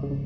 [0.00, 0.18] shit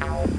[0.00, 0.37] out.